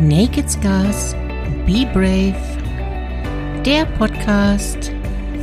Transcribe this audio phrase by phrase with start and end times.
[0.00, 1.14] Naked Scars,
[1.66, 2.34] Be Brave,
[3.66, 4.92] der Podcast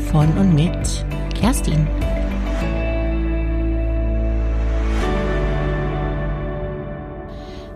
[0.10, 1.05] von und mit
[1.36, 1.88] Kerstin.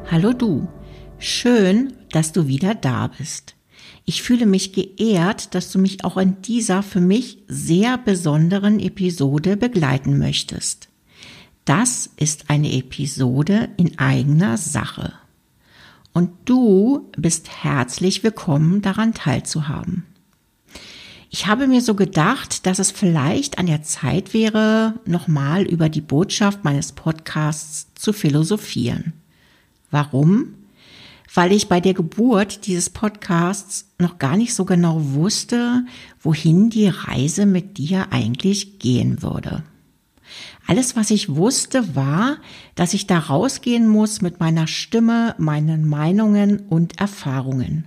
[0.10, 0.68] Hallo du,
[1.20, 3.54] schön, dass du wieder da bist.
[4.06, 9.56] Ich fühle mich geehrt, dass du mich auch in dieser für mich sehr besonderen Episode
[9.56, 10.90] begleiten möchtest.
[11.64, 15.21] Das ist eine Episode in eigener Sache.
[16.14, 20.06] Und du bist herzlich willkommen, daran teilzuhaben.
[21.30, 26.02] Ich habe mir so gedacht, dass es vielleicht an der Zeit wäre, nochmal über die
[26.02, 29.14] Botschaft meines Podcasts zu philosophieren.
[29.92, 30.56] Warum?
[31.34, 35.86] Weil ich bei der Geburt dieses Podcasts noch gar nicht so genau wusste,
[36.20, 39.64] wohin die Reise mit dir eigentlich gehen würde.
[40.68, 42.38] Alles, was ich wusste, war,
[42.76, 47.86] dass ich da rausgehen muss mit meiner Stimme, meinen Meinungen und Erfahrungen,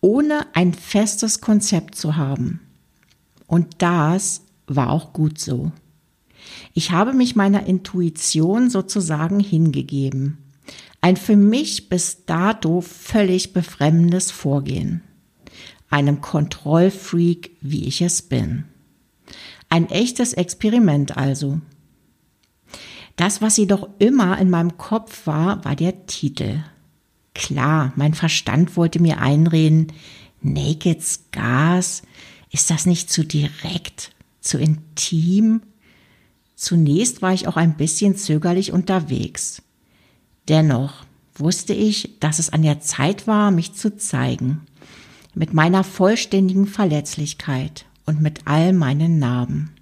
[0.00, 2.60] ohne ein festes Konzept zu haben.
[3.46, 5.72] Und das war auch gut so.
[6.74, 10.38] Ich habe mich meiner Intuition sozusagen hingegeben.
[11.00, 15.02] Ein für mich bis dato völlig befremdendes Vorgehen.
[15.88, 18.64] Einem Kontrollfreak, wie ich es bin.
[19.68, 21.60] Ein echtes Experiment also.
[23.16, 26.62] Das, was jedoch immer in meinem Kopf war, war der Titel.
[27.34, 29.92] Klar, mein Verstand wollte mir einreden,
[30.42, 32.02] Naked Scars,
[32.50, 35.62] ist das nicht zu direkt, zu intim?
[36.54, 39.62] Zunächst war ich auch ein bisschen zögerlich unterwegs.
[40.48, 44.62] Dennoch wusste ich, dass es an der Zeit war, mich zu zeigen,
[45.34, 49.72] mit meiner vollständigen Verletzlichkeit und mit all meinen Narben.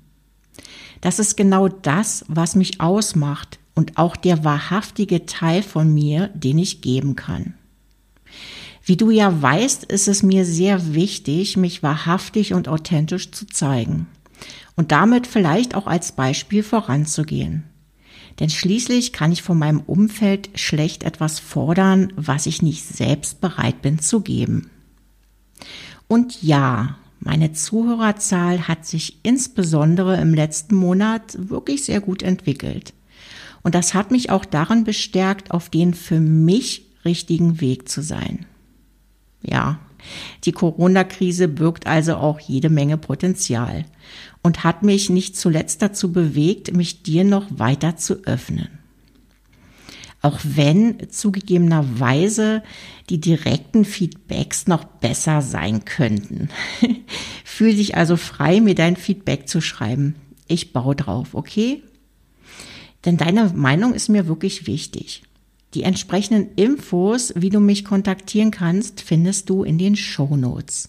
[1.01, 6.59] Das ist genau das, was mich ausmacht und auch der wahrhaftige Teil von mir, den
[6.59, 7.55] ich geben kann.
[8.85, 14.07] Wie du ja weißt, ist es mir sehr wichtig, mich wahrhaftig und authentisch zu zeigen
[14.77, 17.65] und damit vielleicht auch als Beispiel voranzugehen.
[18.41, 23.81] Denn schließlich kann ich von meinem Umfeld schlecht etwas fordern, was ich nicht selbst bereit
[23.81, 24.71] bin zu geben.
[26.09, 32.93] Und ja, meine Zuhörerzahl hat sich insbesondere im letzten Monat wirklich sehr gut entwickelt.
[33.63, 38.45] Und das hat mich auch daran bestärkt, auf den für mich richtigen Weg zu sein.
[39.43, 39.81] Ja,
[40.45, 43.87] die Corona-Krise birgt also auch jede Menge Potenzial
[44.43, 48.69] und hat mich nicht zuletzt dazu bewegt, mich dir noch weiter zu öffnen.
[50.25, 52.63] Auch wenn zugegebenerweise
[53.11, 56.49] die direkten Feedbacks noch besser sein könnten.
[57.45, 60.15] Fühl dich also frei, mir dein Feedback zu schreiben.
[60.49, 61.83] Ich baue drauf, okay?
[63.05, 65.25] Denn deine Meinung ist mir wirklich wichtig.
[65.75, 70.89] Die entsprechenden Infos, wie du mich kontaktieren kannst, findest du in den Show Notes.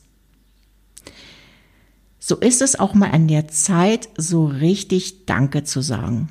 [2.20, 6.30] So ist es auch mal an der Zeit, so richtig Danke zu sagen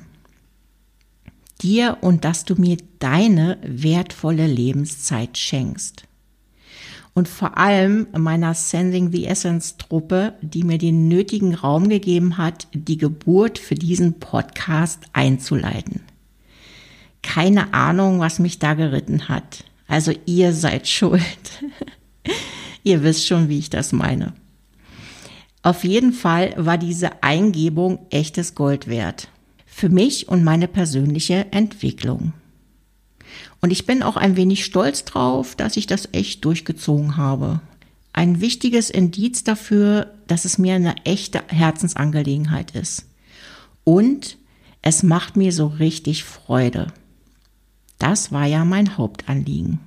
[1.61, 6.03] dir und dass du mir deine wertvolle Lebenszeit schenkst.
[7.13, 12.67] Und vor allem meiner Sending the Essence Truppe, die mir den nötigen Raum gegeben hat,
[12.73, 16.01] die Geburt für diesen Podcast einzuleiten.
[17.23, 19.63] Keine Ahnung, was mich da geritten hat.
[19.87, 21.63] Also ihr seid schuld.
[22.83, 24.33] ihr wisst schon, wie ich das meine.
[25.63, 29.29] Auf jeden Fall war diese Eingebung echtes Gold wert
[29.75, 32.31] für mich und meine persönliche Entwicklung.
[33.59, 37.59] Und ich bin auch ein wenig stolz drauf, dass ich das echt durchgezogen habe.
[38.13, 43.09] Ein wichtiges Indiz dafür, dass es mir eine echte Herzensangelegenheit ist.
[43.83, 44.37] Und
[44.81, 46.87] es macht mir so richtig Freude.
[47.99, 49.81] Das war ja mein Hauptanliegen.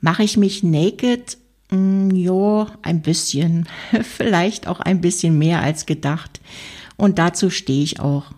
[0.00, 1.38] Mache ich mich naked?
[1.70, 3.68] Mm, jo, ein bisschen.
[4.02, 6.40] Vielleicht auch ein bisschen mehr als gedacht.
[6.98, 8.32] Und dazu stehe ich auch.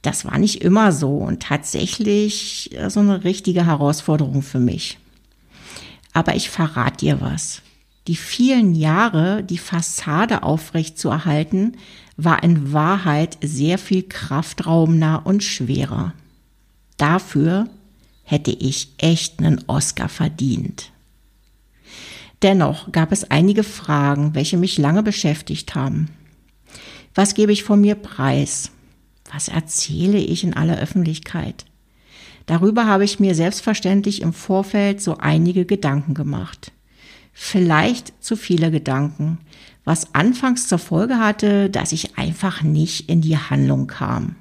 [0.00, 4.98] Das war nicht immer so und tatsächlich äh, so eine richtige Herausforderung für mich.
[6.14, 7.60] Aber ich verrate dir was.
[8.06, 11.76] Die vielen Jahre, die Fassade aufrecht zu erhalten,
[12.16, 16.12] war in Wahrheit sehr viel kraftraubender und schwerer.
[16.96, 17.68] Dafür
[18.24, 20.90] hätte ich echt einen Oscar verdient.
[22.42, 26.08] Dennoch gab es einige Fragen, welche mich lange beschäftigt haben.
[27.14, 28.70] Was gebe ich von mir preis?
[29.32, 31.64] Was erzähle ich in aller Öffentlichkeit?
[32.46, 36.72] Darüber habe ich mir selbstverständlich im Vorfeld so einige Gedanken gemacht.
[37.32, 39.38] Vielleicht zu viele Gedanken,
[39.84, 44.36] was anfangs zur Folge hatte, dass ich einfach nicht in die Handlung kam.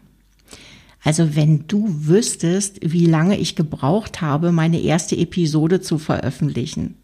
[1.03, 6.95] Also wenn du wüsstest, wie lange ich gebraucht habe, meine erste Episode zu veröffentlichen.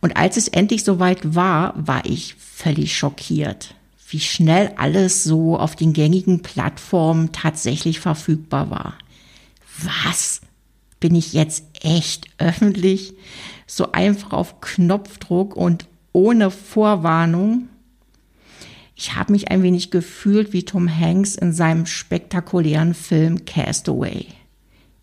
[0.00, 3.74] Und als es endlich soweit war, war ich völlig schockiert,
[4.08, 8.94] wie schnell alles so auf den gängigen Plattformen tatsächlich verfügbar war.
[9.82, 10.40] Was?
[11.00, 13.14] Bin ich jetzt echt öffentlich?
[13.66, 17.68] So einfach auf Knopfdruck und ohne Vorwarnung?
[18.94, 24.26] Ich habe mich ein wenig gefühlt wie Tom Hanks in seinem spektakulären Film Castaway.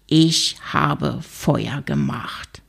[0.08, 2.62] Ich habe Feuer gemacht.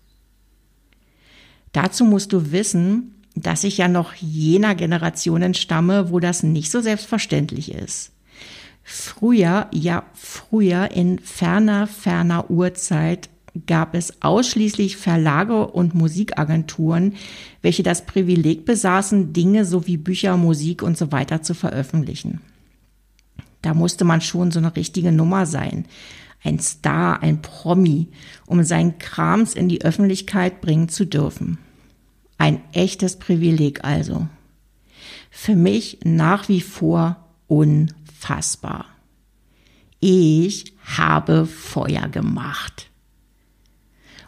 [1.73, 6.81] Dazu musst du wissen, dass ich ja noch jener Generation entstamme, wo das nicht so
[6.81, 8.13] selbstverständlich ist.
[8.83, 13.31] Früher, ja früher in ferner, ferner Urzeit
[13.67, 17.15] gab es ausschließlich Verlage und Musikagenturen,
[17.63, 22.41] welche das Privileg besaßen, Dinge sowie Bücher, Musik und so weiter zu veröffentlichen.
[23.63, 25.87] Da musste man schon so eine richtige Nummer sein,
[26.43, 28.09] ein Star, ein Promi,
[28.47, 31.59] um seinen Krams in die Öffentlichkeit bringen zu dürfen.
[32.39, 34.27] Ein echtes Privileg also.
[35.31, 37.17] Für mich nach wie vor
[37.47, 38.87] unfassbar.
[40.01, 42.91] Ich habe Feuer gemacht.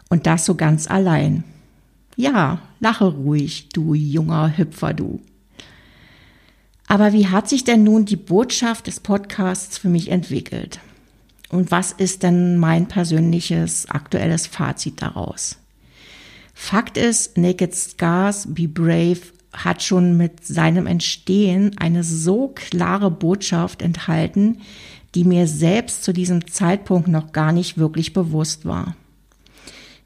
[0.09, 1.43] Und das so ganz allein.
[2.15, 5.21] Ja, lache ruhig, du junger Hüpfer, du.
[6.87, 10.79] Aber wie hat sich denn nun die Botschaft des Podcasts für mich entwickelt?
[11.49, 15.57] Und was ist denn mein persönliches aktuelles Fazit daraus?
[16.59, 19.19] Fakt ist, Naked Scars, Be Brave
[19.53, 24.57] hat schon mit seinem Entstehen eine so klare Botschaft enthalten,
[25.15, 28.97] die mir selbst zu diesem Zeitpunkt noch gar nicht wirklich bewusst war.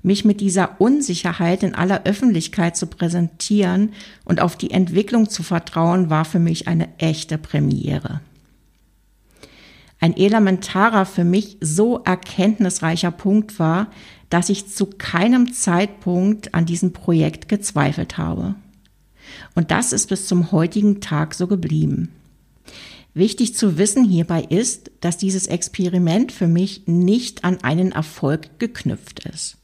[0.03, 3.93] Mich mit dieser Unsicherheit in aller Öffentlichkeit zu präsentieren
[4.25, 8.19] und auf die Entwicklung zu vertrauen, war für mich eine echte Premiere.
[10.01, 13.91] Ein elementarer, für mich so erkenntnisreicher Punkt war,
[14.29, 18.55] dass ich zu keinem Zeitpunkt an diesem Projekt gezweifelt habe.
[19.53, 22.09] Und das ist bis zum heutigen Tag so geblieben.
[23.13, 29.25] Wichtig zu wissen hierbei ist, dass dieses Experiment für mich nicht an einen Erfolg geknüpft
[29.27, 29.57] ist.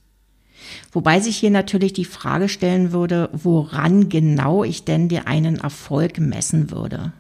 [0.92, 6.20] Wobei sich hier natürlich die Frage stellen würde, woran genau ich denn dir einen Erfolg
[6.20, 7.14] messen würde.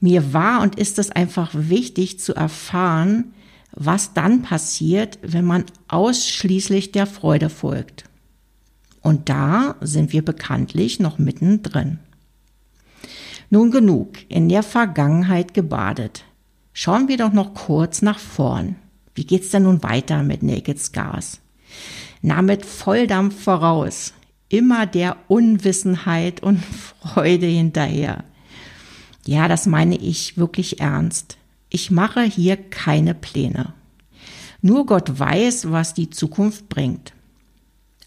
[0.00, 3.34] Mir war und ist es einfach wichtig zu erfahren,
[3.72, 8.04] was dann passiert, wenn man ausschließlich der Freude folgt.
[9.02, 11.98] Und da sind wir bekanntlich noch mittendrin.
[13.50, 16.24] Nun genug in der Vergangenheit gebadet.
[16.72, 18.76] Schauen wir doch noch kurz nach vorn.
[19.14, 21.40] Wie geht's denn nun weiter mit Naked Scars?
[22.22, 24.12] Na, mit Volldampf voraus.
[24.48, 26.62] Immer der Unwissenheit und
[27.00, 28.24] Freude hinterher.
[29.26, 31.36] Ja, das meine ich wirklich ernst.
[31.68, 33.74] Ich mache hier keine Pläne.
[34.62, 37.12] Nur Gott weiß, was die Zukunft bringt.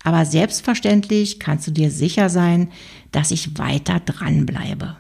[0.04, 2.72] Aber selbstverständlich kannst du dir sicher sein,
[3.12, 4.98] dass ich weiter dranbleibe.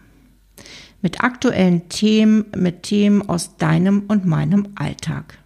[1.01, 5.39] Mit aktuellen Themen, mit Themen aus deinem und meinem Alltag.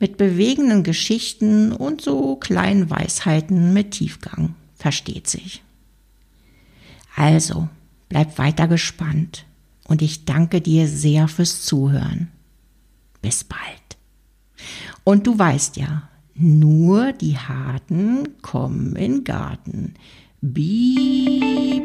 [0.00, 4.56] Mit bewegenden Geschichten und so kleinen Weisheiten mit Tiefgang.
[4.74, 5.62] Versteht sich.
[7.14, 7.68] Also,
[8.08, 9.44] bleib weiter gespannt
[9.90, 12.28] und ich danke dir sehr fürs Zuhören.
[13.22, 13.60] Bis bald.
[15.02, 19.94] Und du weißt ja, nur die Harten kommen in Garten.
[20.40, 21.82] Be